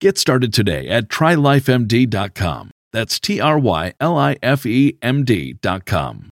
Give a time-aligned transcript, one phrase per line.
[0.00, 2.70] Get started today at trylifemd.com.
[2.92, 6.30] That's T R Y L I F E M D.com.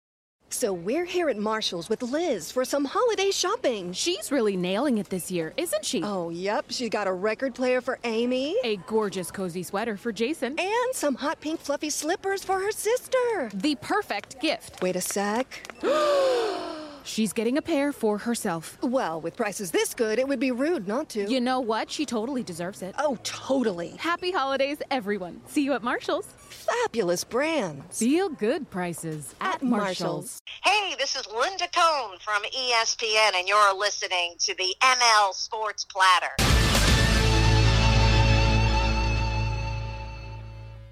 [0.50, 3.92] So we're here at Marshall's with Liz for some holiday shopping.
[3.92, 6.02] She's really nailing it this year, isn't she?
[6.02, 6.64] Oh, yep.
[6.70, 10.58] She's got a record player for Amy, A gorgeous cozy sweater for Jason.
[10.58, 13.50] and some hot pink fluffy slippers for her sister.
[13.52, 14.80] The perfect gift.
[14.80, 15.70] Wait a sec.
[17.08, 18.76] She's getting a pair for herself.
[18.82, 21.24] Well, with prices this good, it would be rude not to.
[21.24, 21.90] You know what?
[21.90, 22.94] She totally deserves it.
[22.98, 23.96] oh, totally.
[23.98, 25.40] Happy holidays, everyone.
[25.46, 26.26] See you at Marshall's.
[26.26, 27.98] Fabulous brands.
[27.98, 30.38] Feel good prices at, At Marshall's.
[30.62, 36.34] Hey, this is Linda Cohn from ESPN, and you're listening to the ML Sports Platter.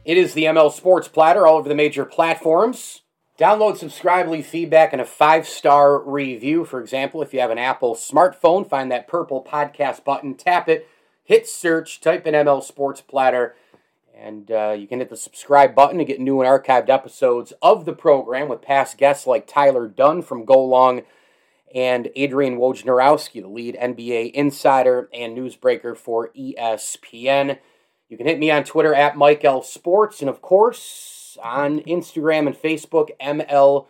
[0.06, 3.03] It is the ML Sports Platter all over the major platforms.
[3.39, 6.65] Download, subscribe, leave feedback, and a five star review.
[6.65, 10.89] For example, if you have an Apple smartphone, find that purple podcast button, tap it,
[11.23, 13.55] hit search, type in ML Sports Platter,
[14.17, 17.84] and uh, you can hit the subscribe button to get new and archived episodes of
[17.84, 21.03] the program with past guests like Tyler Dunne from Go Long
[21.75, 27.58] and Adrian Wojnarowski, the lead NBA insider and newsbreaker for ESPN.
[28.08, 32.47] You can hit me on Twitter at Mike L Sports, and of course on Instagram
[32.47, 33.86] and Facebook, ML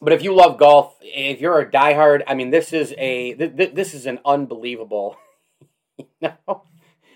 [0.00, 3.56] but if you love golf, if you're a diehard, I mean, this is a th-
[3.56, 5.16] th- this is an unbelievable,
[5.98, 6.62] you know,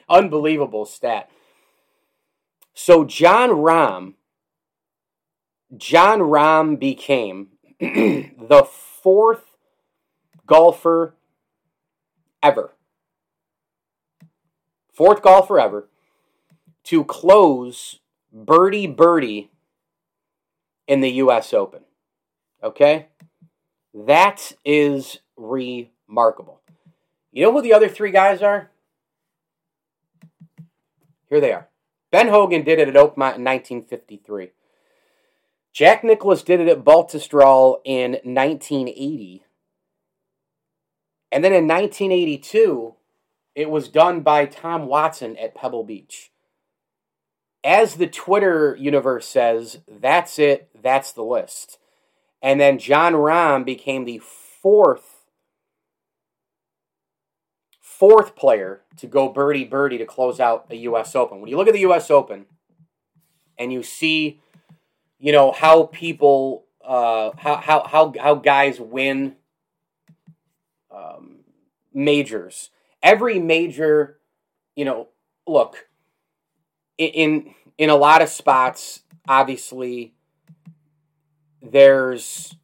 [0.09, 1.31] unbelievable stat.
[2.75, 4.15] So Jon Rahm,
[5.77, 7.48] Jon Rahm became
[7.81, 8.69] the
[9.03, 9.56] fourth
[10.47, 11.16] golfer
[12.43, 12.75] ever,
[14.93, 15.88] fourth golfer ever
[16.84, 17.98] to close
[18.45, 19.51] birdie birdie
[20.87, 21.53] in the U.S.
[21.55, 21.83] Open.
[22.63, 23.09] Okay?
[23.95, 26.61] That is remarkable.
[27.33, 28.71] You know who the other three guys are?
[31.28, 31.69] Here they are.
[32.10, 34.51] Ben Hogan did it at Oakmont in 1953.
[35.72, 39.45] Jack Nicklaus did it at Baltusrol in 1980.
[41.33, 42.95] And then in 1982,
[43.55, 46.31] it was done by Tom Watson at Pebble Beach.
[47.66, 51.78] As the Twitter universe says, that's it, that's the list.
[52.41, 54.21] And then Jon Rahm became the
[54.63, 55.24] fourth
[57.80, 61.41] fourth player to go birdie birdie to close out a US Open.
[61.41, 62.47] When you look at the US Open
[63.59, 64.41] and you see,
[65.19, 69.34] you know, how people uh how how how, how guys win
[70.92, 71.39] um,
[71.92, 72.71] majors
[73.03, 74.21] every major,
[74.77, 75.09] you know,
[75.48, 75.85] look
[76.98, 80.15] in in a lot of spots, obviously
[81.63, 82.54] there's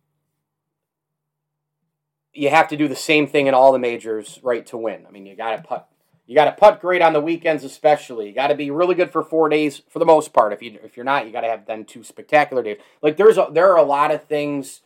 [2.32, 5.04] you have to do the same thing in all the majors, right, to win.
[5.06, 5.88] I mean, you got to putt.
[6.26, 8.28] You got to putt great on the weekends, especially.
[8.28, 10.52] You got to be really good for four days for the most part.
[10.52, 12.78] If you if you're not, you got to have then two spectacular days.
[13.02, 14.80] Like there's a, there are a lot of things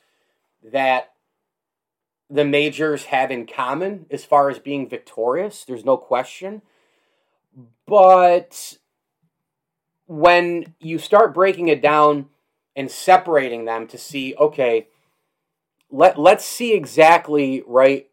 [0.65, 1.13] that
[2.29, 5.65] the majors have in common as far as being victorious.
[5.65, 6.63] There's no question,
[7.87, 8.79] but
[10.07, 12.27] when you start breaking it down
[12.75, 14.89] and separating them to see, okay,
[15.91, 18.09] let let's see exactly right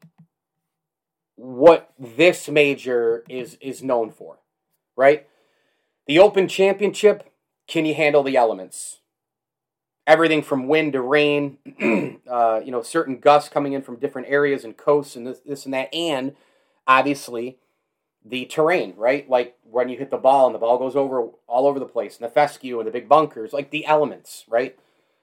[1.35, 4.39] what this major is is known for,
[4.95, 5.27] right?
[6.07, 7.31] The Open Championship,
[7.67, 8.99] can you handle the elements?
[10.05, 11.57] Everything from wind to rain,
[12.29, 15.65] uh, you know, certain gusts coming in from different areas and coasts and this, this
[15.65, 16.35] and that, and
[16.85, 17.57] obviously
[18.25, 19.29] the terrain, right?
[19.29, 22.17] Like when you hit the ball and the ball goes over all over the place,
[22.17, 24.77] and the fescue and the big bunkers, like the elements, right?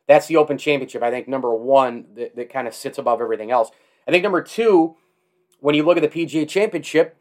[0.06, 1.02] That's the Open Championship.
[1.02, 3.70] I think number one that, that kind of sits above everything else.
[4.06, 4.96] I think number two,
[5.60, 7.16] when you look at the PGA Championship,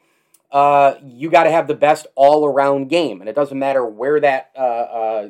[0.51, 4.19] uh, you got to have the best all around game, and it doesn't matter where
[4.19, 5.29] that uh, uh,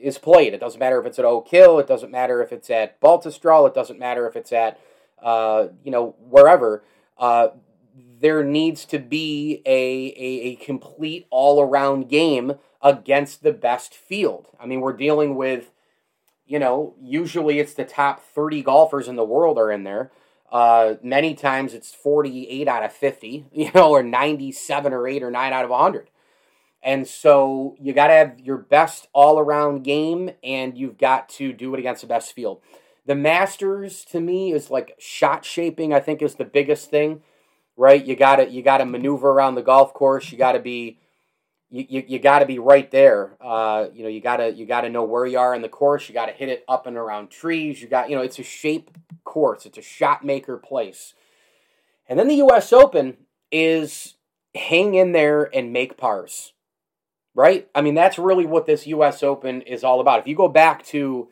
[0.00, 0.52] is played.
[0.52, 1.78] It doesn't matter if it's at Oak Hill.
[1.78, 3.66] It doesn't matter if it's at Baltusrol.
[3.66, 4.78] It doesn't matter if it's at
[5.22, 6.84] uh, you know wherever
[7.16, 7.48] uh,
[8.20, 14.48] there needs to be a, a, a complete all around game against the best field.
[14.60, 15.72] I mean, we're dealing with,
[16.46, 20.10] you know, usually it's the top 30 golfers in the world are in there.
[20.50, 25.30] Uh, many times it's 48 out of 50, you know, or 97 or 8 or
[25.30, 26.10] 9 out of 100.
[26.82, 31.52] And so you got to have your best all around game and you've got to
[31.52, 32.60] do it against the best field.
[33.04, 37.22] The Masters to me is like shot shaping, I think, is the biggest thing
[37.78, 38.04] right?
[38.04, 40.30] You got to you got to maneuver around the golf course.
[40.30, 40.98] You got to be
[41.70, 43.36] you, you, you got to be right there.
[43.40, 45.68] Uh, you know, you got to you got to know where you are in the
[45.68, 46.08] course.
[46.08, 47.80] You got to hit it up and around trees.
[47.80, 48.90] You got you know, it's a shape
[49.24, 49.64] course.
[49.64, 51.14] It's a shot maker place.
[52.08, 52.72] And then the U.S.
[52.72, 53.16] Open
[53.52, 54.16] is
[54.54, 56.54] hang in there and make pars,
[57.34, 57.68] right?
[57.74, 59.22] I mean, that's really what this U.S.
[59.22, 60.20] Open is all about.
[60.20, 61.28] If you go back to,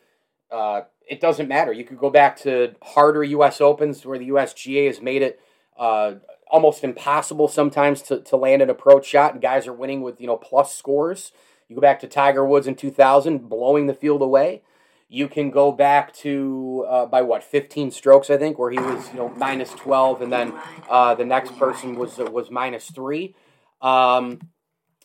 [0.51, 1.73] uh, it doesn't matter.
[1.73, 3.59] You could go back to harder U.S.
[3.59, 5.41] Opens where the USGA has made it
[5.77, 6.15] uh,
[6.49, 10.27] almost impossible sometimes to, to land an approach shot, and guys are winning with you
[10.27, 11.31] know plus scores.
[11.67, 14.61] You go back to Tiger Woods in 2000, blowing the field away.
[15.09, 19.09] You can go back to uh, by what 15 strokes, I think, where he was
[19.09, 20.53] you know minus 12, and then
[20.89, 23.35] uh, the next person was was minus three.
[23.81, 24.39] Um,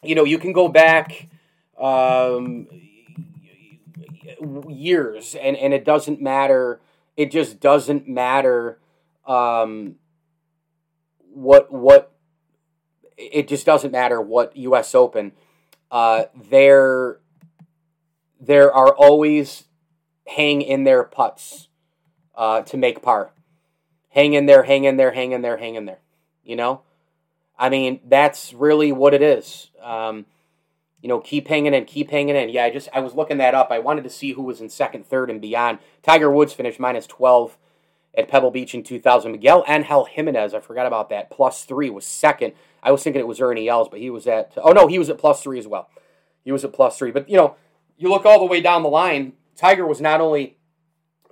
[0.03, 1.29] you know, you can go back
[1.79, 2.67] um,
[4.69, 6.81] years, and and it doesn't matter.
[7.17, 8.79] It just doesn't matter.
[9.27, 9.97] Um,
[11.35, 12.13] what what
[13.17, 14.95] it just doesn't matter what U.S.
[14.95, 15.33] Open.
[15.91, 17.21] Uh, there
[18.41, 19.65] there are always
[20.27, 21.69] hang in there putts
[22.35, 23.33] uh, to make par.
[24.11, 26.01] Hang in there, hang in there, hang in there, hang in there.
[26.45, 26.83] You know,
[27.59, 29.71] I mean that's really what it is.
[29.81, 30.27] Um,
[31.01, 32.49] you know, keep hanging in, keep hanging in.
[32.49, 33.71] Yeah, I just I was looking that up.
[33.71, 35.79] I wanted to see who was in second, third, and beyond.
[36.03, 37.59] Tiger Woods finished minus twelve
[38.15, 39.33] at Pebble Beach in 2000.
[39.33, 42.53] Miguel Angel Jimenez, I forgot about that, plus three was second.
[42.83, 45.09] I was thinking it was Ernie Els, but he was at, oh no, he was
[45.09, 45.89] at plus three as well.
[46.45, 47.11] He was at plus three.
[47.11, 47.57] But, you know,
[47.97, 50.57] you look all the way down the line, Tiger was not only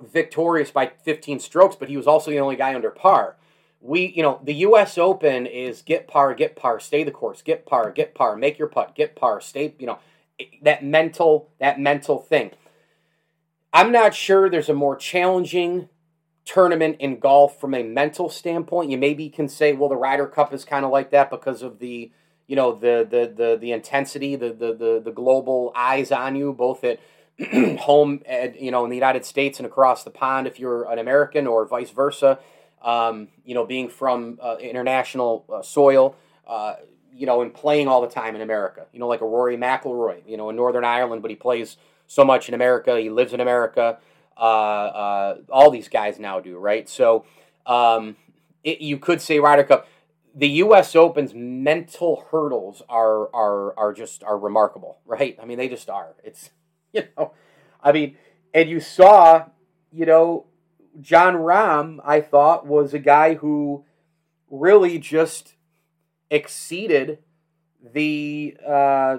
[0.01, 3.37] victorious by 15 strokes, but he was also the only guy under par.
[3.81, 4.99] We, you know, the U.S.
[4.99, 8.69] Open is get par, get par, stay the course, get par, get par, make your
[8.69, 9.99] putt, get par, stay, you know,
[10.63, 12.51] that mental, that mental thing.
[13.73, 15.89] I'm not sure there's a more challenging
[16.45, 18.91] tournament in golf from a mental standpoint.
[18.91, 21.79] You maybe can say, well, the Ryder Cup is kind of like that because of
[21.79, 22.11] the
[22.47, 26.53] you know the the the, the intensity, the, the the the global eyes on you,
[26.53, 26.99] both at
[27.81, 30.99] home, at, you know, in the United States and across the pond if you're an
[30.99, 32.39] American, or vice versa.
[32.83, 36.17] Um, you know, being from uh, international uh, soil.
[36.47, 36.75] Uh,
[37.13, 38.87] you know, and playing all the time in America.
[38.93, 40.23] You know, like a Rory McIlroy.
[40.27, 42.99] You know, in Northern Ireland, but he plays so much in America.
[42.99, 43.99] He lives in America.
[44.37, 46.89] Uh, uh, all these guys now do, right?
[46.89, 47.25] So
[47.67, 48.17] um,
[48.65, 49.87] it, you could say Ryder Cup.
[50.35, 50.95] The U.S.
[50.95, 55.37] Open's mental hurdles are are are just are remarkable, right?
[55.43, 56.15] I mean, they just are.
[56.23, 56.51] It's
[56.93, 57.33] you know,
[57.83, 58.17] I mean,
[58.55, 59.47] and you saw,
[59.93, 60.47] you know,
[61.01, 61.99] Jon Rahm.
[62.05, 63.85] I thought was a guy who
[64.49, 65.55] really just
[66.31, 67.19] exceeded
[67.83, 69.19] the uh,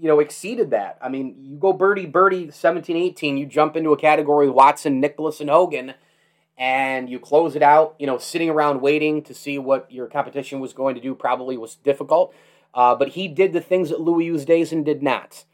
[0.00, 0.98] you know, exceeded that.
[1.02, 5.40] I mean, you go birdie, birdie, 17, 18, you jump into a category Watson, Nicklaus,
[5.40, 5.94] and Hogan,
[6.56, 7.94] and you close it out.
[7.98, 11.56] You know, sitting around waiting to see what your competition was going to do probably
[11.56, 12.34] was difficult.
[12.72, 15.44] Uh, but he did the things that Louis Oosthuizen did not.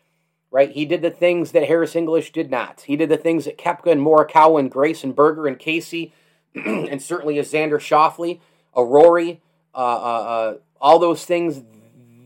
[0.51, 0.71] Right?
[0.71, 2.83] He did the things that Harris English did not.
[2.83, 6.15] He did the things that Koepka and Morikawa and Grayson Berger and Casey
[6.55, 8.41] and certainly a Xander Schauffele,
[8.75, 9.43] a Rory,
[9.75, 11.63] uh, uh, uh, all those things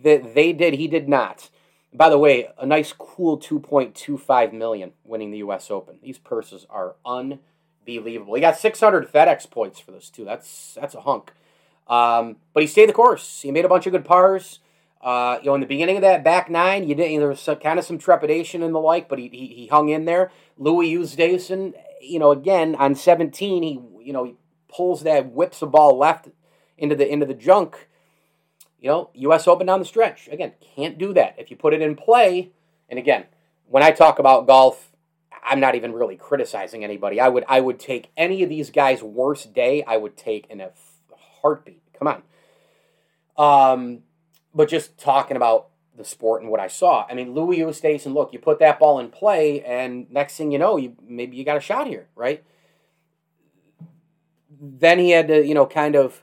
[0.03, 1.51] that they did, he did not.
[1.93, 5.71] By the way, a nice cool 2.25 million winning the U.S.
[5.71, 5.99] Open.
[6.03, 8.35] These purses are unbelievable.
[8.35, 10.25] He got 600 FedEx points for this too.
[10.25, 11.33] That's that's a hunk.
[11.89, 13.43] Um, but he stayed the course.
[13.43, 14.61] He made a bunch of good pars.
[15.01, 17.19] Uh, you know, in the beginning of that back nine, you didn't.
[17.19, 19.89] There was some, kind of some trepidation and the like, but he, he, he hung
[19.89, 20.31] in there.
[20.59, 24.35] Louis Oosthuizen, you know, again on 17, he you know he
[24.69, 26.29] pulls that whips the ball left
[26.79, 27.89] into the into the junk
[28.81, 29.47] you know, U.S.
[29.47, 30.29] Open down the stretch.
[30.29, 31.35] Again, can't do that.
[31.39, 32.51] If you put it in play,
[32.89, 33.25] and again,
[33.67, 34.91] when I talk about golf,
[35.45, 37.21] I'm not even really criticizing anybody.
[37.21, 39.83] I would I would take any of these guys' worst day.
[39.85, 40.71] I would take in a
[41.43, 41.83] heartbeat.
[41.99, 42.23] Come on.
[43.37, 43.99] Um,
[44.55, 47.07] but just talking about the sport and what I saw.
[47.09, 50.59] I mean, Louis Oosthuizen, look, you put that ball in play, and next thing you
[50.59, 52.43] know, you maybe you got a shot here, right?
[54.61, 56.23] Then he had to, you know, kind of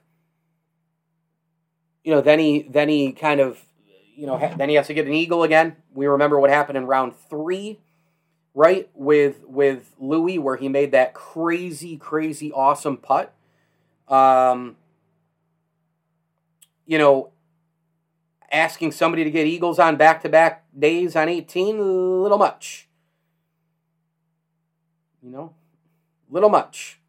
[2.08, 3.62] you know, then he then he kind of,
[4.16, 5.76] you know, then he has to get an eagle again.
[5.94, 7.82] We remember what happened in round three,
[8.54, 8.90] right?
[8.94, 13.34] With with Louis, where he made that crazy, crazy, awesome putt.
[14.08, 14.78] Um,
[16.86, 17.32] you know,
[18.54, 22.88] asking somebody to get eagles on back to back days on eighteen, a little much.
[25.22, 25.56] You know,
[26.30, 27.02] little much.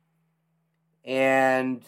[1.04, 1.82] And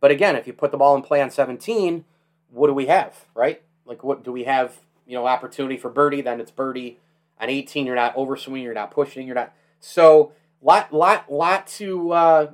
[0.00, 2.04] but again, if you put the ball in play on seventeen
[2.50, 3.62] what do we have, right?
[3.84, 4.74] Like, what do we have?
[5.06, 6.20] You know, opportunity for birdie.
[6.20, 6.98] Then it's birdie.
[7.40, 8.62] On 18, you're not overswinging.
[8.62, 9.26] You're not pushing.
[9.26, 9.52] You're not.
[9.80, 12.12] So, lot, lot, lot to.
[12.12, 12.50] Uh,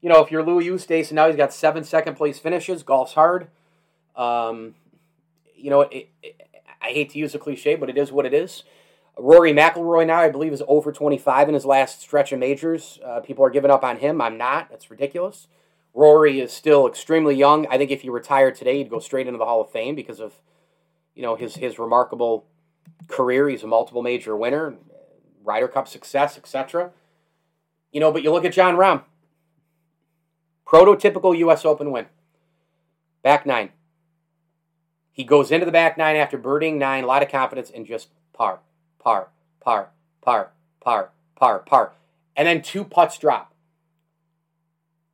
[0.00, 2.82] you know, if you're Louis Oosthuizen, now he's got seven second place finishes.
[2.82, 3.48] Golf's hard.
[4.16, 4.74] Um,
[5.56, 6.48] you know, it, it,
[6.80, 8.64] I hate to use a cliche, but it is what it is.
[9.16, 12.98] Rory McIlroy now, I believe, is over 25 in his last stretch of majors.
[13.04, 14.20] Uh, people are giving up on him.
[14.20, 14.70] I'm not.
[14.70, 15.46] That's ridiculous.
[15.94, 17.66] Rory is still extremely young.
[17.68, 20.20] I think if he retired today, he'd go straight into the Hall of Fame because
[20.20, 20.34] of
[21.14, 22.46] you know his his remarkable
[23.08, 23.48] career.
[23.48, 24.74] He's a multiple major winner,
[25.44, 26.92] Ryder Cup success, etc.
[27.92, 29.02] You know, but you look at Jon Rahm,
[30.66, 31.64] prototypical U.S.
[31.64, 32.06] Open win,
[33.22, 33.70] back nine.
[35.12, 38.08] He goes into the back nine after birding nine, a lot of confidence, and just
[38.32, 38.60] par,
[38.98, 39.28] par,
[39.60, 39.90] par,
[40.22, 41.92] par, par, par, par,
[42.34, 43.51] and then two putts drop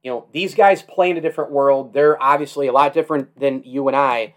[0.09, 1.93] you know, these guys play in a different world.
[1.93, 4.33] They're obviously a lot different than you and I.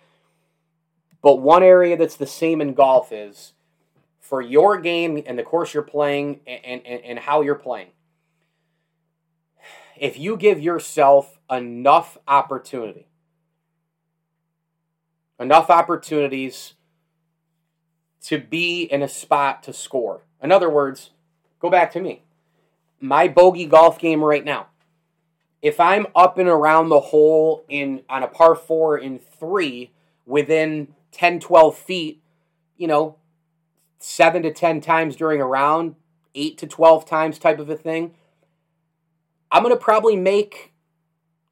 [1.21, 3.53] But one area that's the same in golf is
[4.19, 7.91] for your game and the course you're playing and, and, and how you're playing.
[9.95, 13.07] If you give yourself enough opportunity,
[15.39, 16.73] enough opportunities
[18.25, 20.25] to be in a spot to score.
[20.43, 21.11] In other words,
[21.61, 22.23] go back to me.
[22.99, 24.67] My bogey golf game right now
[25.61, 29.91] if I'm up and around the hole in on a par four in three
[30.25, 32.21] within 10, 12 feet,
[32.77, 33.17] you know,
[33.99, 35.95] seven to 10 times during a round,
[36.33, 38.15] eight to 12 times type of a thing,
[39.51, 40.73] I'm going to probably make,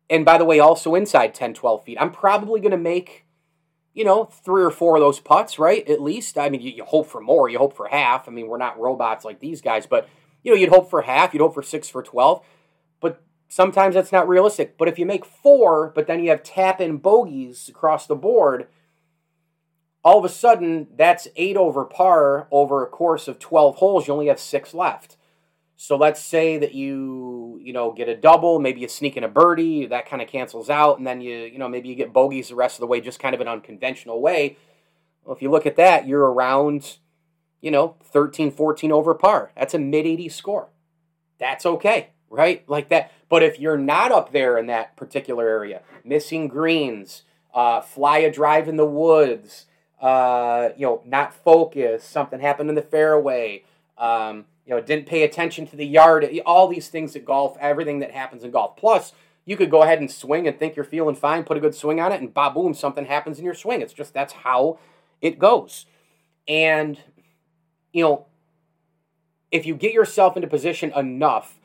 [0.10, 3.25] and by the way, also inside 10, 12 feet, I'm probably going to make,
[3.94, 5.88] you know, three or four of those putts, right?
[5.88, 6.38] At least.
[6.38, 8.28] I mean, you, you hope for more, you hope for half.
[8.28, 10.08] I mean, we're not robots like these guys, but,
[10.42, 12.44] you know, you'd hope for half, you'd hope for six for 12.
[13.51, 14.77] Sometimes that's not realistic.
[14.77, 18.68] But if you make four, but then you have tap in bogeys across the board,
[20.03, 24.08] all of a sudden that's eight over par over a course of 12 holes.
[24.08, 25.18] You only have six left.
[25.75, 29.29] So let's say that you, you know, get a double, maybe you sneak in a
[29.29, 32.50] birdie, that kind of cancels out, and then you, you know, maybe you get bogeys
[32.50, 34.58] the rest of the way, just kind of an unconventional way.
[35.24, 36.98] Well, if you look at that, you're around,
[37.62, 39.51] you know, 13, 14 over par.
[39.56, 40.70] That's a mid 80 score.
[41.39, 42.67] That's okay right?
[42.67, 43.12] Like that.
[43.29, 48.31] But if you're not up there in that particular area, missing greens, uh, fly a
[48.31, 49.65] drive in the woods,
[50.01, 53.63] uh, you know, not focused, something happened in the fairway,
[53.98, 58.00] um, you know, didn't pay attention to the yard, all these things at golf, everything
[58.00, 58.77] that happens in golf.
[58.77, 59.13] Plus,
[59.45, 62.00] you could go ahead and swing and think you're feeling fine, put a good swing
[62.00, 63.81] on it, and ba boom, something happens in your swing.
[63.81, 64.79] It's just that's how
[65.21, 65.86] it goes.
[66.48, 67.00] And,
[67.91, 68.25] you know,
[69.51, 71.59] if you get yourself into position enough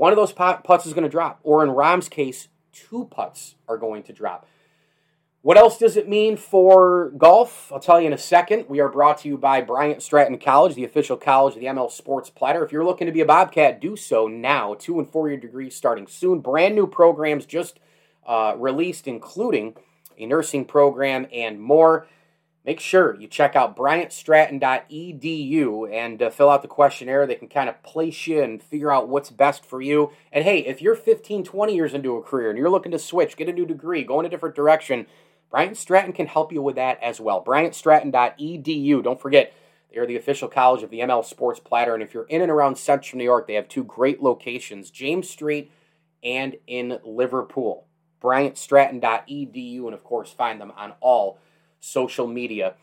[0.00, 1.40] one of those putts is going to drop.
[1.42, 4.46] Or in Rahm's case, two putts are going to drop.
[5.42, 7.70] What else does it mean for golf?
[7.70, 8.64] I'll tell you in a second.
[8.66, 11.90] We are brought to you by Bryant Stratton College, the official college of the ML
[11.90, 12.64] Sports Platter.
[12.64, 14.72] If you're looking to be a Bobcat, do so now.
[14.72, 16.40] Two and four year degrees starting soon.
[16.40, 17.78] Brand new programs just
[18.26, 19.76] uh, released, including
[20.16, 22.06] a nursing program and more.
[22.64, 27.26] Make sure you check out bryantstratton.edu and uh, fill out the questionnaire.
[27.26, 30.10] They can kind of place you and figure out what's best for you.
[30.30, 33.38] And hey, if you're 15, 20 years into a career and you're looking to switch,
[33.38, 35.06] get a new degree, go in a different direction,
[35.50, 37.42] Bryant Stratton can help you with that as well.
[37.42, 39.02] BryantStratton.edu.
[39.02, 39.54] Don't forget,
[39.90, 41.94] they are the official college of the ML Sports Platter.
[41.94, 45.28] And if you're in and around Central New York, they have two great locations James
[45.28, 45.72] Street
[46.22, 47.86] and in Liverpool.
[48.22, 49.86] BryantStratton.edu.
[49.86, 51.40] And of course, find them on all
[51.80, 52.74] social media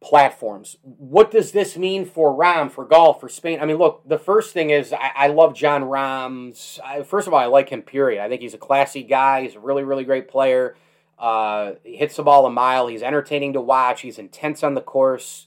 [0.00, 0.76] platforms.
[0.82, 3.58] What does this mean for Rahm, for golf, for Spain?
[3.60, 6.78] I mean, look, the first thing is I, I love Jon Rahm's.
[6.84, 8.22] I, first of all, I like him, period.
[8.22, 9.42] I think he's a classy guy.
[9.42, 10.76] He's a really, really great player.
[11.18, 12.86] Uh, he hits the ball a mile.
[12.86, 14.02] He's entertaining to watch.
[14.02, 15.46] He's intense on the course.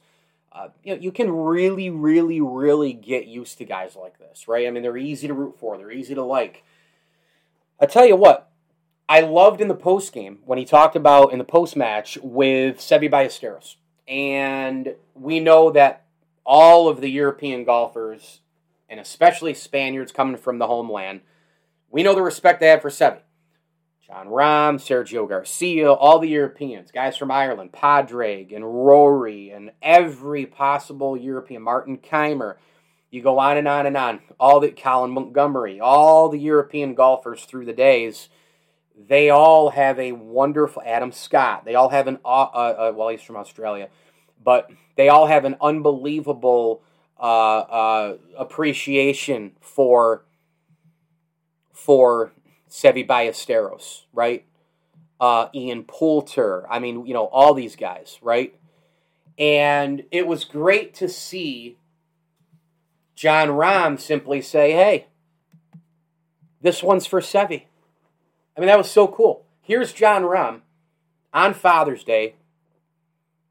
[0.51, 4.67] Uh, you know, you can really, really, really get used to guys like this, right?
[4.67, 5.77] I mean, they're easy to root for.
[5.77, 6.65] They're easy to like.
[7.79, 8.50] I tell you what,
[9.11, 12.77] I loved in the post game when he talked about in the post match with
[12.77, 13.75] Seve Ballesteros,
[14.07, 16.05] and we know that
[16.45, 18.39] all of the European golfers,
[18.87, 21.19] and especially Spaniards coming from the homeland,
[21.89, 23.19] we know the respect they have for Seve.
[24.07, 30.45] Jon Rahm, Sergio Garcia, all the Europeans, guys from Ireland, Padraig and Rory, and every
[30.45, 32.55] possible European, Martin Kaymer.
[33.09, 34.21] You go on and on and on.
[34.39, 38.29] All the Colin Montgomerie, all the European golfers through the days,
[39.07, 41.65] they all have a wonderful Adam Scott.
[41.65, 43.89] They all have an uh, uh, well, he's from Australia,
[44.43, 46.81] but they all have an unbelievable
[47.19, 50.25] uh, uh appreciation for
[51.73, 52.31] for
[52.69, 54.45] Seve Ballesteros, right?
[55.19, 56.65] Uh, Ian Poulter.
[56.69, 58.55] I mean, you know, all these guys, right?
[59.37, 61.77] And it was great to see
[63.15, 65.07] Jon Rahm simply say, hey,
[66.61, 67.63] this one's for Seve.
[68.55, 69.45] I mean, that was so cool.
[69.61, 70.61] Here's Jon Rahm
[71.33, 72.35] on Father's Day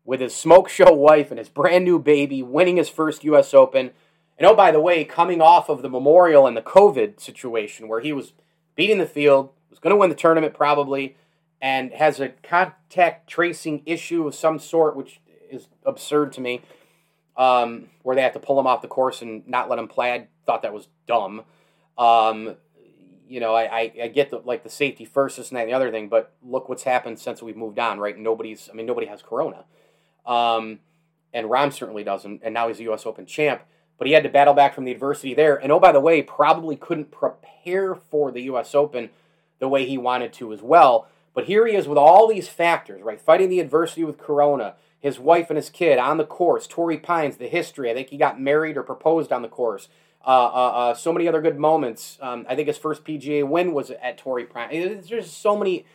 [0.05, 3.55] with his smoke show wife and his brand new baby winning his first U.S.
[3.55, 3.91] Open.
[4.39, 8.01] And oh, by the way, coming off of the memorial and the COVID situation where
[8.01, 8.33] he was
[8.75, 11.17] beating the field, was going to win the tournament probably,
[11.61, 15.21] and has a contact tracing issue of some sort, which
[15.51, 16.63] is absurd to me,
[17.37, 20.13] um, where they have to pull him off the course and not let him play.
[20.13, 21.43] I thought that was dumb.
[21.99, 22.57] Um,
[23.31, 25.71] you know, I, I, I, get the like the safety first, this and that, and
[25.71, 28.19] the other thing, but look what's happened since we've moved on, right?
[28.19, 29.65] Nobody's, I mean, nobody has corona,
[30.27, 30.81] um,
[31.33, 33.07] and Rahm certainly doesn't, and now he's a U.S.
[33.07, 33.63] Open champ
[34.01, 35.57] but he had to battle back from the adversity there.
[35.57, 38.75] And oh, by the way, probably couldn't prepare for the U.S.
[38.75, 39.11] Open
[39.59, 41.07] the way he wanted to as well.
[41.35, 43.21] But here he is with all these factors, right?
[43.21, 47.37] Fighting the adversity with Corona, his wife and his kid on the course, Torrey Pines,
[47.37, 47.91] the history.
[47.91, 49.91] I think he got married or proposed on the course.
[50.25, 52.19] Uh, uh, uh, so many other good moments.
[52.21, 55.09] Um, I think his first PGA win was at Torrey Pines.
[55.09, 55.87] There's so many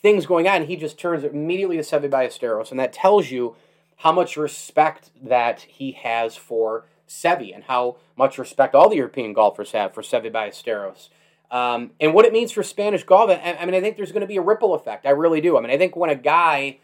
[0.00, 0.64] things going on.
[0.64, 3.56] He just turns immediately to Seve Ballesteros, and that tells you
[3.96, 9.32] how much respect that he has for Seve and how much respect all the European
[9.32, 11.10] golfers have for Seve Ballesteros.
[11.50, 13.30] Um, and what it means for Spanish golf.
[13.30, 15.06] I, I mean, I think there's going to be a ripple effect.
[15.06, 15.56] I really do.
[15.56, 16.78] I mean, I think when a guy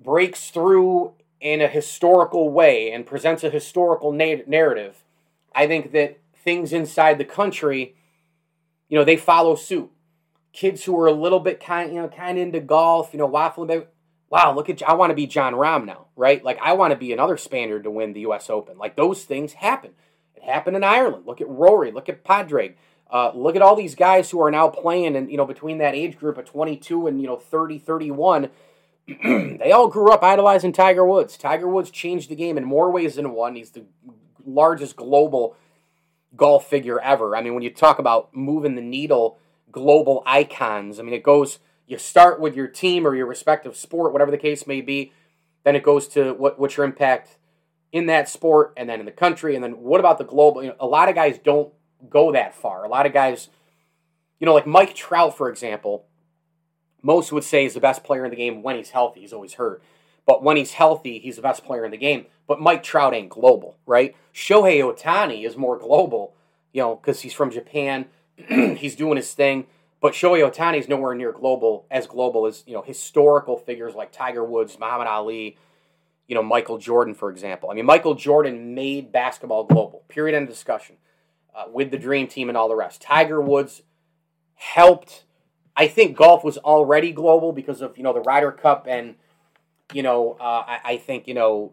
[0.00, 5.01] breaks through in a historical way and presents a historical na- narrative,
[5.54, 7.94] I think that things inside the country,
[8.88, 9.90] you know, they follow suit.
[10.52, 13.28] Kids who are a little bit kind, you know, kind of into golf, you know,
[13.28, 13.88] waffling about
[14.32, 16.42] wow, look at I want to be Jon Rahm now, right?
[16.42, 18.48] Like I want to be another Spaniard to win the U.S.
[18.48, 18.78] Open.
[18.78, 19.92] Like those things happen.
[20.34, 21.26] It happened in Ireland.
[21.26, 21.92] Look at Rory.
[21.92, 22.76] Look at Padraig.
[23.10, 25.94] Uh, look at all these guys who are now playing, and you know, between that
[25.94, 28.48] age group of 22 and you know 30, 31.
[29.24, 31.36] they all grew up idolizing Tiger Woods.
[31.36, 33.54] Tiger Woods changed the game in more ways than one.
[33.54, 33.84] He's the
[34.46, 35.56] largest global
[36.36, 37.36] golf figure ever.
[37.36, 39.38] I mean, when you talk about moving the needle,
[39.70, 40.98] global icons.
[40.98, 44.38] I mean, it goes you start with your team or your respective sport, whatever the
[44.38, 45.12] case may be.
[45.64, 47.36] Then it goes to what, what's your impact
[47.92, 49.54] in that sport and then in the country.
[49.54, 50.62] And then what about the global?
[50.62, 51.72] You know, a lot of guys don't
[52.08, 52.84] go that far.
[52.84, 53.48] A lot of guys,
[54.40, 56.06] you know, like Mike Trout, for example,
[57.02, 59.20] most would say is the best player in the game when he's healthy.
[59.20, 59.82] He's always hurt.
[60.26, 62.26] But when he's healthy, he's the best player in the game.
[62.46, 64.14] But Mike Trout ain't global, right?
[64.34, 66.34] Shohei Ohtani is more global,
[66.72, 68.06] you know, because he's from Japan.
[68.48, 69.66] he's doing his thing.
[70.00, 74.12] But Shohei Ohtani is nowhere near global as global as you know historical figures like
[74.12, 75.56] Tiger Woods, Muhammad Ali,
[76.26, 77.70] you know Michael Jordan, for example.
[77.70, 80.04] I mean, Michael Jordan made basketball global.
[80.08, 80.36] Period.
[80.36, 80.96] End discussion.
[81.54, 83.02] Uh, with the Dream Team and all the rest.
[83.02, 83.82] Tiger Woods
[84.54, 85.24] helped
[85.76, 89.14] I think golf was already global because of you know the Ryder Cup and
[89.94, 91.72] you know uh, I, I, think you know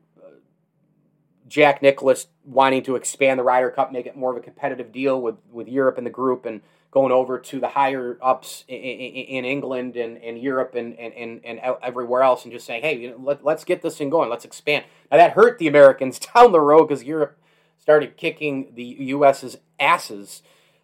[1.48, 5.22] Jack Nicklaus wanting to expand the Ryder Cup, make it more of a competitive deal
[5.22, 9.26] with with Europe and the group, and going over to the higher ups in, in,
[9.26, 12.98] in England and, and Europe and, and, and, and everywhere else, and just saying, hey,
[12.98, 14.86] you know, let, let's get this thing going, let's expand.
[15.12, 17.38] Now that hurt the Americans down the road because Europe
[17.78, 20.42] started kicking the U.S.'s asses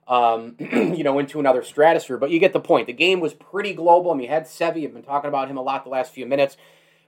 [0.08, 2.18] um, you know, into another stratosphere.
[2.18, 2.88] But you get the point.
[2.88, 4.12] The game was pretty global.
[4.12, 4.84] I mean, you had Seve.
[4.84, 6.58] I've been talking about him a lot the last few minutes.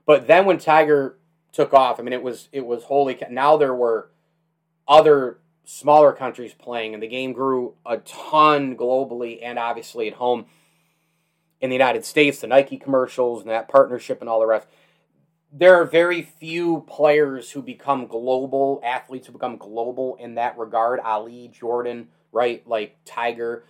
[0.08, 1.20] But then when Tiger
[1.52, 3.20] took off, I mean, it was it was holy.
[3.30, 4.10] Now there were
[4.88, 10.46] other smaller countries playing, and the game grew a ton globally and obviously at home
[11.60, 12.40] in the United States.
[12.40, 14.68] The Nike commercials and that partnership and all the rest.
[15.52, 21.00] There are very few players who become global athletes who become global in that regard.
[21.02, 22.66] Ali, Jordan, right?
[22.66, 23.66] Like Tiger.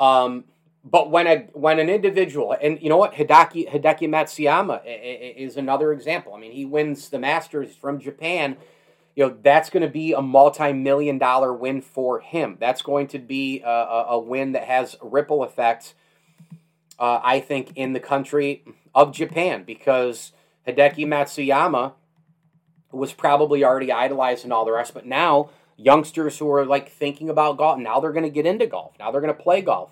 [0.00, 0.44] Um,
[0.84, 5.92] but when a when an individual and you know what Hideki Hideki Matsuyama is another
[5.92, 6.34] example.
[6.34, 8.56] I mean, he wins the Masters from Japan.
[9.14, 12.56] You know that's going to be a multi-million dollar win for him.
[12.58, 13.68] That's going to be a,
[14.10, 15.94] a win that has ripple effects.
[16.98, 18.64] Uh, I think in the country
[18.94, 20.32] of Japan because
[20.66, 21.92] Hideki Matsuyama
[22.92, 27.28] was probably already idolized and all the rest, but now youngsters who are like thinking
[27.30, 27.78] about golf.
[27.78, 28.94] Now they're going to get into golf.
[28.98, 29.90] Now they're going to play golf.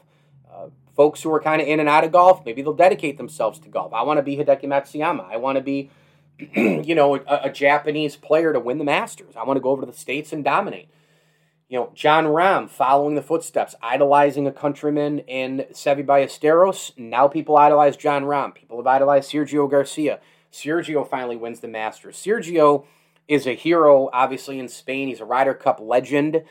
[0.98, 3.68] Folks who are kind of in and out of golf, maybe they'll dedicate themselves to
[3.68, 3.94] golf.
[3.94, 5.30] I want to be Hideki Matsuyama.
[5.30, 5.90] I want to be,
[6.56, 9.36] you know, a, a, Japanese player to win the Masters.
[9.36, 10.88] I want to go over to the States and dominate.
[11.68, 16.98] You know, Jon Rahm following the footsteps, idolizing a countryman in Seve Ballesteros.
[16.98, 18.52] Now people idolize Jon Rahm.
[18.52, 20.18] People have idolized Sergio Garcia.
[20.52, 22.16] Sergio finally wins the Masters.
[22.16, 22.86] Sergio
[23.28, 25.06] is a hero, obviously in Spain.
[25.06, 26.42] He's a Ryder Cup legend,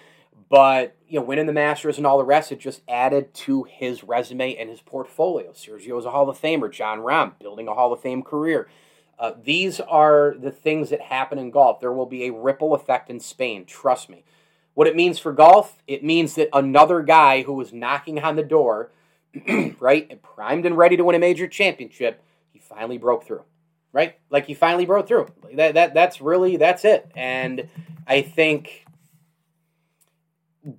[0.50, 4.04] but you know, winning the Masters and all the rest, it just added to his
[4.04, 5.52] resume and his portfolio.
[5.52, 6.72] Sergio is a Hall of Famer.
[6.72, 8.68] Jon Rahm building a Hall of Fame career.
[9.20, 11.80] Uh, these are the things that happen in golf.
[11.80, 13.66] There will be a ripple effect in Spain.
[13.66, 14.24] Trust me.
[14.74, 18.44] What it means for golf, it means that another guy who was knocking on the
[18.44, 18.92] door,
[19.80, 23.44] right, and primed and ready to win a major championship, he finally broke through
[23.94, 24.20] right?
[24.30, 25.28] Like he finally broke through.
[25.54, 27.12] That that that's really that's it.
[27.16, 27.68] And
[28.06, 28.86] I think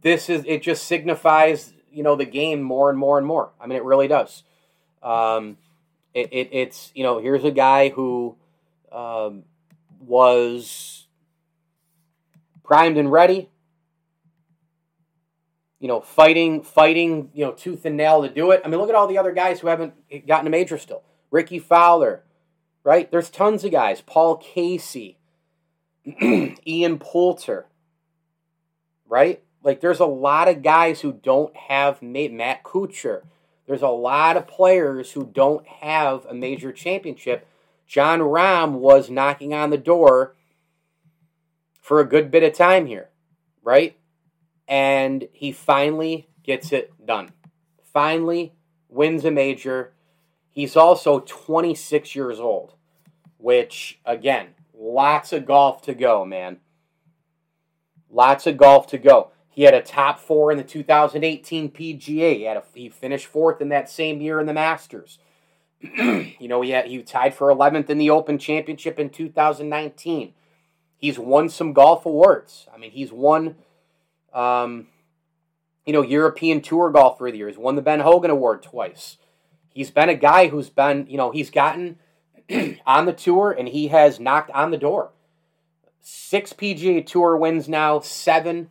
[0.03, 3.51] this is it just signifies you know the game more and more and more.
[3.61, 4.45] I mean, it really does.
[5.03, 5.57] Um,
[6.15, 8.37] it, it it's you know here's a guy who
[8.93, 9.45] um,
[10.01, 11.07] was
[12.63, 13.49] primed and ready.
[15.81, 18.61] You know, fighting, fighting, you know, tooth and nail to do it.
[18.65, 19.95] I mean, look at all the other guys who haven't
[20.27, 21.05] gotten a major still.
[21.31, 22.25] Rickie Fowler,
[22.83, 23.09] right?
[23.09, 24.01] There's tons of guys.
[24.01, 25.19] Paul Casey,
[26.21, 27.67] Ian Poulter,
[29.07, 29.41] right?
[29.63, 33.23] Like there's a lot of guys who don't have Matt Kuchar.
[33.67, 37.47] There's a lot of players who don't have a major championship.
[37.87, 40.35] Jon Rahm was knocking on the door
[41.81, 43.09] for a good bit of time here,
[43.63, 43.97] right?
[44.67, 47.31] And he finally gets it done.
[47.83, 48.55] Finally
[48.89, 49.93] wins a major
[50.59, 52.75] He's also 26 years old,
[53.37, 56.57] which, again, lots of golf to go, man.
[58.11, 59.31] Lots of golf to go.
[59.51, 62.37] He had a top four in the 2018 PGA.
[62.37, 65.19] He, had a, he finished fourth in that same year in the Masters.
[65.81, 70.33] you know, he, had, he tied for 11th in the Open Championship in 2019.
[70.97, 72.67] He's won some golf awards.
[72.73, 73.57] I mean, he's won,
[74.33, 74.89] um,
[75.87, 77.49] you know, European Tour Golfer of the Year.
[77.49, 79.19] He's won the Ben Hogan Award twice
[79.79, 81.99] he's been a guy who's been, you know, he's gotten
[82.87, 85.13] on the tour and he has knocked on the door.
[86.01, 88.71] Six PGA Tour wins now, seven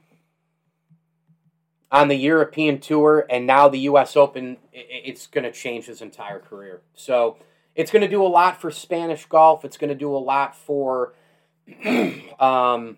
[1.92, 4.16] on the European Tour, and now the U.S.
[4.16, 4.58] Open.
[4.74, 6.82] It's going to change his entire career.
[6.94, 7.38] So
[7.76, 9.64] it's going to do a lot for Spanish golf.
[9.64, 11.14] It's going to do a lot for,
[12.40, 12.98] um,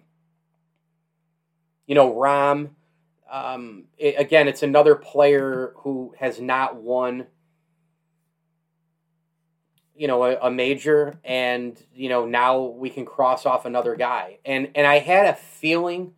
[1.85, 2.69] you know, Rahm.
[3.31, 7.27] Um, it, again, it's another player who has not won
[9.95, 14.37] you know a, a, major and you know now we can cross off another guy
[14.45, 16.13] and and i had a feeling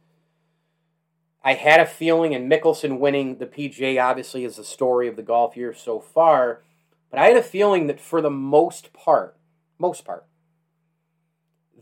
[1.44, 5.24] i had a feeling and mickelson winning the pga obviously is the story of the
[5.24, 6.62] golf year so far
[7.10, 9.38] but i had a feeling that for the most part
[9.78, 10.26] most part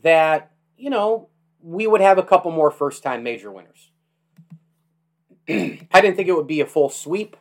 [0.02, 1.30] that you know
[1.62, 3.92] we would have a couple more first time major winners
[5.50, 7.36] i didn't think it would be a full sweep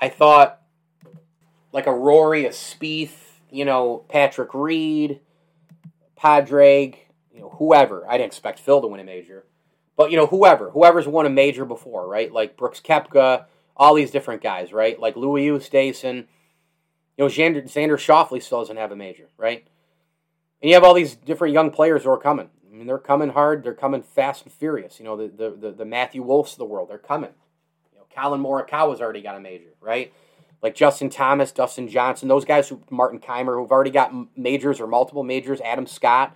[0.00, 0.60] i thought
[1.72, 5.20] like a rory a Spieth you know, Patrick Reed,
[6.16, 6.96] Padraig,
[7.32, 8.08] you know, whoever.
[8.08, 9.44] I didn't expect Phil to win a major.
[9.96, 10.70] But, you know, whoever.
[10.70, 12.32] Whoever's won a major before, right?
[12.32, 13.44] Like Brooks Koepka,
[13.76, 14.98] all these different guys, right?
[14.98, 19.66] Like Louis Oosthuizen, You know, Xander, Xander Schauffele still doesn't have a major, right?
[20.62, 22.48] And you have all these different young players who are coming.
[22.72, 23.64] I mean, they're coming hard.
[23.64, 24.98] They're coming fast and furious.
[24.98, 27.32] You know, the the the, the Matthew Wolfs of the world, they're coming.
[27.92, 30.12] You know, Collin Morikawa's already got a major, right?
[30.62, 34.86] Like Justin Thomas, Dustin Johnson, those guys who Martin Kaymer, who've already got majors or
[34.86, 35.60] multiple majors.
[35.60, 36.34] Adam Scott,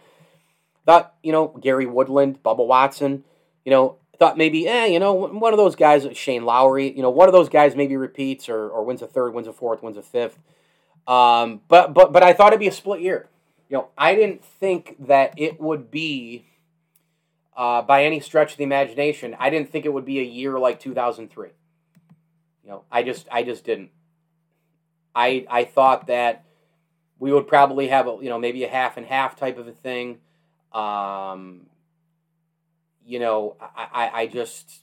[0.84, 3.24] thought you know Gary Woodland, Bubba Watson,
[3.66, 7.10] you know thought maybe eh, you know one of those guys, Shane Lowry, you know
[7.10, 9.98] one of those guys maybe repeats or or wins a third, wins a fourth, wins
[9.98, 10.38] a fifth.
[11.06, 13.28] Um, but but but I thought it'd be a split year
[13.68, 16.46] you know, I didn't think that it would be,
[17.56, 20.58] uh, by any stretch of the imagination, I didn't think it would be a year
[20.58, 21.48] like 2003.
[22.62, 23.90] You know, I just, I just didn't.
[25.14, 26.44] I, I thought that
[27.18, 29.72] we would probably have a, you know, maybe a half and half type of a
[29.72, 30.18] thing.
[30.72, 31.62] Um,
[33.06, 34.82] you know, I, I, I just,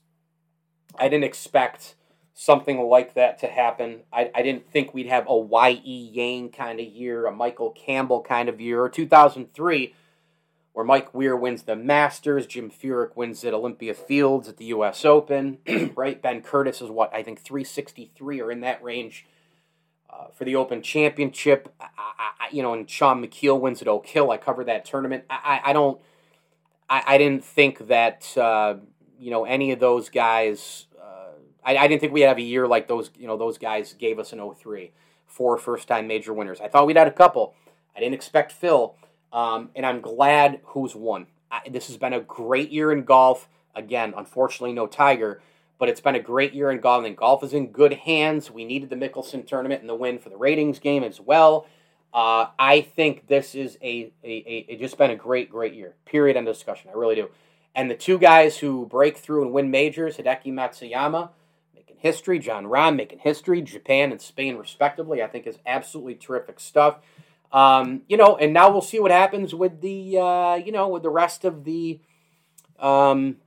[0.98, 1.96] I didn't expect
[2.34, 4.02] something like that to happen.
[4.12, 6.10] I, I didn't think we'd have a Y.E.
[6.14, 9.94] Yang kind of year, a Michael Campbell kind of year, or 2003,
[10.72, 15.06] where Mike Weir wins the Masters, Jim Furyk wins at Olympia Fields at the U.S.
[15.06, 15.60] Open,
[15.96, 16.22] right?
[16.22, 19.26] Ben Curtis is what, I think 363 or in that range
[20.10, 21.72] uh, for the Open Championship.
[21.80, 24.32] I, I, you know, and Shaun Micheel wins at Oak Hill.
[24.32, 25.26] I covered that tournament.
[25.30, 26.02] I, I don't,
[26.94, 28.76] I, I didn't think that, uh,
[29.20, 30.88] you know, any of those guys
[31.66, 33.10] I, I didn't think we'd have a year like those.
[33.18, 34.92] You know, those guys gave us an 03,
[35.26, 36.60] four first-time major winners.
[36.62, 37.56] I thought we'd had a couple.
[37.96, 38.96] I didn't expect Phil,
[39.32, 41.28] um, and I'm glad who's won.
[41.52, 43.48] I, this has been a great year in golf.
[43.76, 45.42] Again, unfortunately, no Tiger,
[45.80, 47.06] but it's been a great year in golf.
[47.06, 48.52] And golf is in good hands.
[48.52, 51.68] We needed the Mickelson tournament and the win for the ratings game as well.
[52.14, 55.96] Uh, I think this is a, a, a, a just been a great, great year.
[56.06, 56.38] Period.
[56.38, 56.92] End discussion.
[56.94, 57.30] I really do.
[57.76, 61.30] And the two guys who break through and win majors, Hideki Matsuyama
[61.74, 62.38] making history.
[62.38, 65.24] Jon Rahm making history, Japan and Spain respectively.
[65.24, 66.98] I think is absolutely terrific stuff.
[67.52, 71.04] Um, you know, and now we'll see what happens with the uh, you know with
[71.04, 72.00] the rest of the
[72.80, 73.38] um,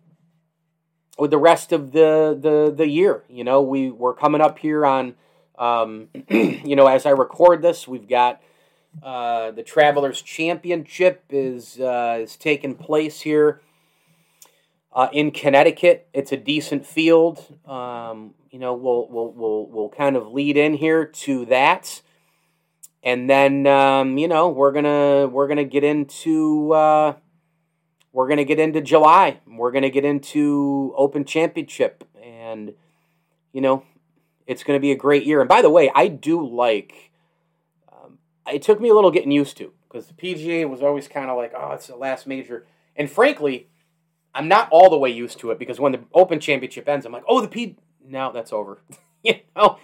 [1.19, 3.25] with the rest of the the the year.
[3.29, 5.15] You know, we we're coming up here on
[5.57, 8.43] um, you know as I record this, we've got.
[9.03, 13.61] Uh, the Travelers Championship is uh, is taking place here
[14.93, 16.09] uh, in Connecticut.
[16.15, 17.45] It's a decent field.
[17.67, 22.01] Um, you know, we'll we'll we'll we'll kind of lead in here to that,
[23.03, 27.15] and then um, you know we're gonna we're gonna get into uh,
[28.13, 29.41] we're gonna get into July.
[29.47, 32.73] We're gonna get into Open Championship, and
[33.53, 33.85] you know
[34.47, 35.41] it's gonna be a great year.
[35.41, 37.06] And by the way, I do like.
[38.53, 41.37] It took me a little getting used to because the PGA was always kind of
[41.37, 43.69] like, oh, it's the last major, and frankly.
[44.35, 47.13] I'm not all the way used to it because when the Open Championship ends, I'm
[47.13, 48.83] like, oh, the P now that's over.
[49.23, 49.79] you know,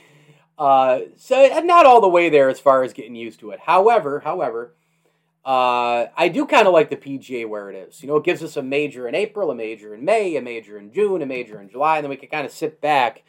[0.59, 3.61] uh, so not all the way there as far as getting used to it.
[3.61, 4.75] However, however,
[5.45, 8.03] uh, I do kind of like the PGA where it is.
[8.03, 10.79] You know, it gives us a major in April, a major in May, a major
[10.79, 13.25] in June, a major in July, and then we can kind of sit back,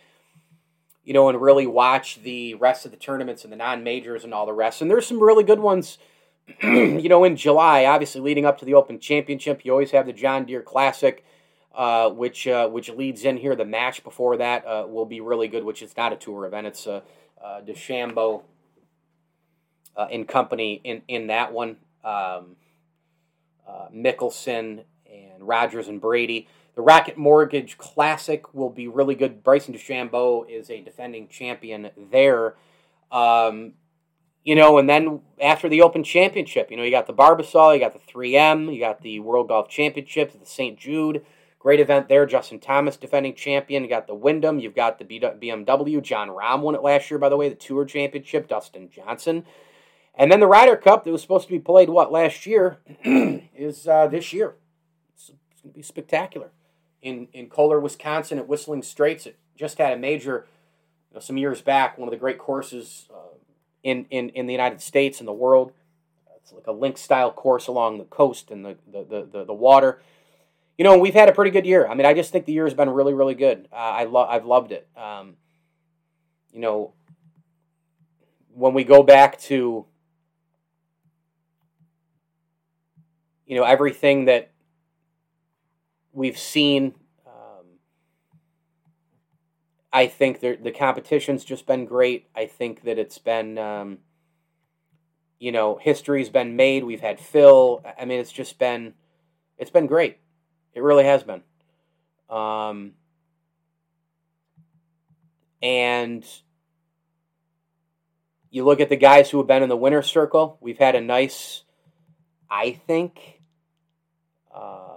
[1.04, 4.34] you know, and really watch the rest of the tournaments and the non majors and
[4.34, 4.82] all the rest.
[4.82, 5.98] And there's some really good ones.
[6.64, 10.14] you know, in July, obviously leading up to the Open Championship, you always have the
[10.14, 11.24] John Deere Classic
[11.74, 13.56] uh, which uh, which leads in here.
[13.56, 16.68] The match before that uh, will be really good, which is not a tour event.
[16.68, 17.02] It's uh,
[17.44, 18.44] uh, DeChambeau
[19.98, 21.78] uh, in company in, in that one.
[22.04, 22.58] Um,
[23.68, 26.48] uh, Mickelson and Rodgers and Brady.
[26.76, 29.44] The Rocket Mortgage Classic will be really good.
[29.44, 32.56] Bryson DeChambeau is a defending champion there.
[33.12, 33.74] Um,
[34.44, 37.80] you know, and then after the Open Championship, you know, you got the Barbasol, you
[37.80, 40.78] got the 3M, you got the World Golf Championships, the St.
[40.78, 41.26] Jude.
[41.60, 42.26] Great event there.
[42.26, 43.84] Justin Thomas, defending champion.
[43.84, 44.60] You got the Wyndham.
[44.60, 46.02] You've got the BMW.
[46.02, 48.50] Jon Rahm won it last year, by the way, the Tour Championship.
[48.50, 49.46] Dustin Johnson.
[50.14, 53.88] And then the Ryder Cup that was supposed to be played, what, last year, is
[53.88, 54.56] uh, this year.
[55.16, 56.52] It's going to be spectacular.
[57.04, 60.48] In, in Kohler, Wisconsin at Whistling Straits, it just had a major,
[61.12, 63.36] you know, some years back, one of the great courses uh,
[63.84, 65.74] in, in, in the United States and the world.
[66.38, 69.54] It's like a link style course along the coast and the, the, the, the, the
[69.54, 70.02] water
[70.78, 71.88] you know, we've had a pretty good year.
[71.88, 73.68] I mean, I just think the year has been really, really good.
[73.72, 74.88] Uh, I love, I've loved it.
[74.98, 75.36] Um,
[76.52, 76.94] you know,
[78.54, 79.86] when we go back to,
[83.46, 84.52] you know, everything that
[86.14, 86.94] we've seen,
[87.26, 87.66] um,
[89.92, 92.28] I think the competition's just been great.
[92.36, 93.98] I think that it's been, um,
[95.40, 96.84] you know, history's been made.
[96.84, 97.84] We've had Phil.
[98.00, 98.94] I mean, it's just been,
[99.58, 100.20] it's been great.
[100.74, 101.42] It really has been.
[102.30, 102.94] Um,
[105.62, 106.26] and
[108.50, 110.58] you look at the guys who have been in the winner's circle.
[110.62, 111.64] We've had a nice,
[112.50, 113.42] I think.
[114.54, 114.93] Uh,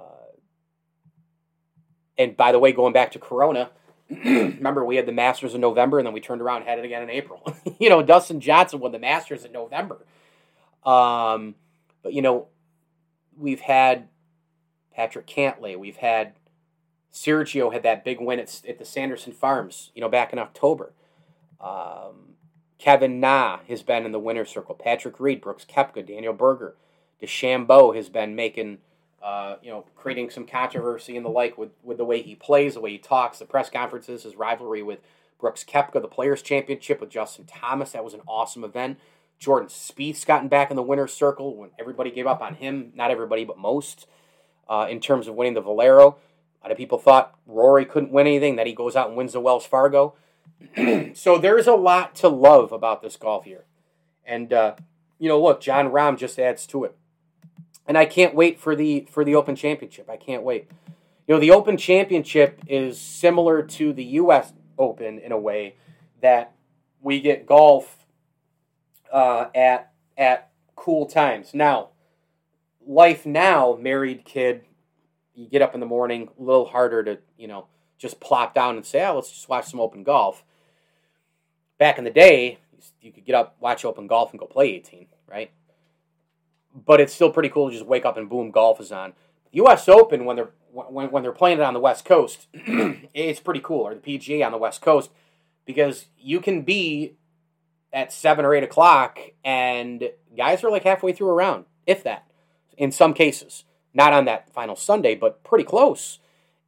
[2.18, 3.70] and by the way, going back to Corona,
[4.10, 6.84] remember we had the Masters in November, and then we turned around and had it
[6.84, 7.42] again in April.
[7.78, 10.04] you know, Dustin Johnson won the Masters in November.
[10.84, 11.56] Um,
[12.02, 12.48] but you know,
[13.36, 14.08] we've had
[14.94, 15.78] Patrick Cantlay.
[15.78, 16.34] We've had
[17.12, 19.90] Sergio had that big win at, at the Sanderson Farms.
[19.94, 20.92] You know, back in October.
[21.60, 22.36] Um,
[22.78, 24.74] Kevin Na has been in the winner's circle.
[24.74, 26.76] Patrick Reed, Brooks Koepka, Daniel Berger,
[27.22, 28.78] DeChambeau has been making,
[29.26, 32.74] uh, you know, creating some controversy and the like with, with the way he plays,
[32.74, 35.00] the way he talks, the press conferences, his rivalry with
[35.40, 37.90] Brooks Koepka, the Players Championship with Justin Thomas.
[37.90, 39.00] That was an awesome event.
[39.40, 42.92] Jordan Spieth's gotten back in the winner's circle when everybody gave up on him.
[42.94, 44.06] Not everybody, but most.
[44.68, 46.18] Uh, in terms of winning the Valero,
[46.60, 48.54] a lot of people thought Rory couldn't win anything.
[48.54, 50.14] That he goes out and wins the Wells Fargo.
[51.14, 53.64] so there's a lot to love about this golf year.
[54.24, 54.76] And uh,
[55.18, 56.96] you know, look, Jon Rahm just adds to it.
[57.88, 60.10] And I can't wait for the for the Open Championship.
[60.10, 60.68] I can't wait.
[61.26, 65.74] You know, the Open Championship is similar to the US Open in a way
[66.20, 66.52] that
[67.00, 68.06] we get golf
[69.12, 71.54] uh, at at cool times.
[71.54, 71.90] Now,
[72.86, 74.62] life now, married kid,
[75.34, 77.66] you get up in the morning, a little harder to, you know,
[77.98, 80.44] just plop down and say, oh, let's just watch some open golf.
[81.78, 82.58] Back in the day,
[83.00, 85.50] you could get up, watch open golf, and go play 18, right?
[86.84, 89.14] But it's still pretty cool to just wake up and boom, golf is on.
[89.52, 89.88] U.S.
[89.88, 93.80] Open, when they're when, when they're playing it on the West Coast, it's pretty cool,
[93.80, 95.10] or the PGA on the West Coast,
[95.64, 97.14] because you can be
[97.92, 102.26] at seven or eight o'clock, and guys are like halfway through a round, if that,
[102.76, 103.64] in some cases.
[103.94, 106.18] Not on that final Sunday, but pretty close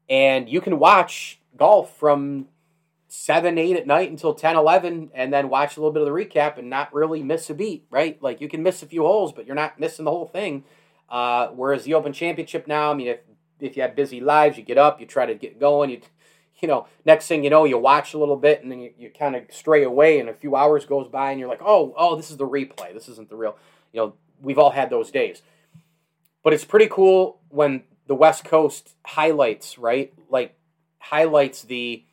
[0.09, 2.47] and you can watch golf from
[3.09, 6.12] 7 8 at night until 10 11 and then watch a little bit of the
[6.12, 8.23] recap and not really miss a beat right?
[8.23, 10.64] Like you can miss a few holes but you're not missing the whole thing.
[11.09, 13.21] Uh, whereas the open championship now i mean if,
[13.61, 16.03] if you have busy lives you get up you try to get going you
[16.61, 19.11] you know next thing you know you watch a little bit and then you, you
[19.18, 22.14] kind of stray away and a few hours goes by and you're like oh oh
[22.14, 22.92] this is the replay.
[22.92, 23.57] This isn't the real
[23.90, 25.42] you know we've all had those days.
[26.42, 30.12] But it's pretty cool when the West Coast highlights, right?
[30.31, 30.57] Like
[30.99, 32.05] highlights the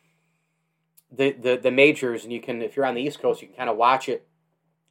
[1.10, 3.56] the the, the majors, and you can if you're on the East Coast, you can
[3.56, 4.26] kind of watch it.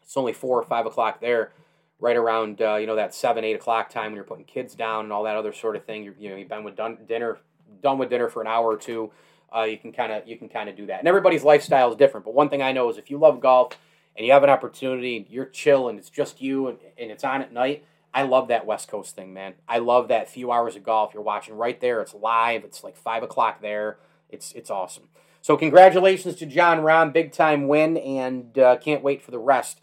[0.02, 1.52] It's only four or five o'clock there,
[2.00, 5.06] right around uh, you know that seven eight o'clock time when you're putting kids down
[5.06, 6.04] and all that other sort of thing.
[6.04, 7.38] You're, you know you've been with done, dinner
[7.82, 9.12] done with dinner for an hour or two.
[9.56, 11.98] Uh, you can kind of you can kind of do that, and everybody's lifestyle is
[11.98, 12.26] different.
[12.26, 13.78] But one thing I know is if you love golf
[14.16, 17.24] and you have an opportunity, and you're chill and it's just you and, and it's
[17.24, 17.84] on at night
[18.16, 19.56] I love that West Coast thing, man.
[19.68, 22.00] I love that few hours of golf you're watching right there.
[22.00, 22.64] It's live.
[22.64, 23.98] It's like five o'clock there.
[24.30, 25.10] It's it's awesome.
[25.46, 29.80] So congratulations to Jon Rahm, big time win, and uh, can't wait for the rest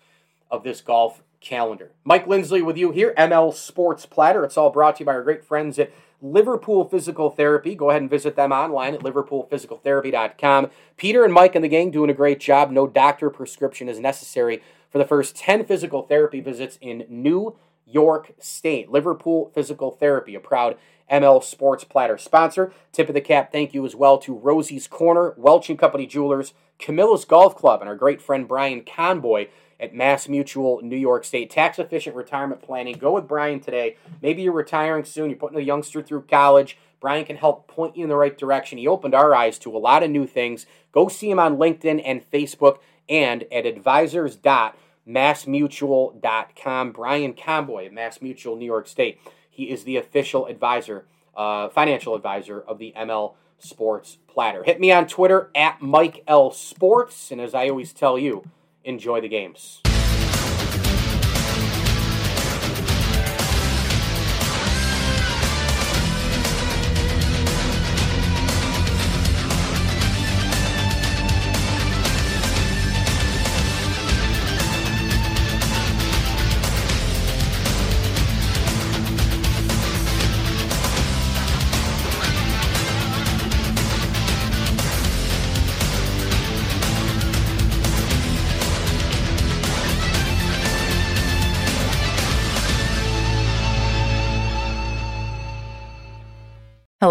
[0.51, 1.93] of this golf calendar.
[2.03, 4.43] Mike Lindsley with you here, ML Sports Platter.
[4.43, 7.77] It's all brought to you by our great friends at Liverpool Physical Therapy.
[7.77, 10.71] Go ahead and visit them online at liverpoolphysicaltherapy.com.
[10.97, 12.73] Peter and Mike and the gang doing a great job.
[12.73, 18.33] No doctor prescription is necessary for the first 10 physical therapy visits in New York
[18.41, 18.91] State.
[18.91, 20.77] Liverpool Physical Therapy, a proud
[21.13, 22.73] ML Sports Platter sponsor.
[22.91, 26.55] Tip of the cap, thank you as well to Rosie's Corner, Welch and Company Jewelers,
[26.79, 29.49] Camillus Golf Club, and our great friend Brian Conboy
[29.79, 31.51] at Mass Mutual New York State.
[31.51, 32.97] Tax efficient retirement planning.
[32.97, 33.97] Go with Brian today.
[34.23, 36.79] Maybe you're retiring soon, you're putting a youngster through college.
[37.01, 38.79] Brian can help point you in the right direction.
[38.79, 40.67] He opened our eyes to a lot of new things.
[40.93, 44.73] Go see him on LinkedIn and Facebook and at advisors.com
[45.09, 46.93] massmutual.com.
[46.93, 49.19] Brian Conboy of Mass Mutual New York State.
[49.53, 51.05] He is the official advisor,
[51.37, 54.65] uh, financial advisor of the ML Sports Platter.
[54.65, 58.45] Hit me on Twitter at Mike L Sports, and as I always tell you,
[58.83, 59.83] enjoy the games.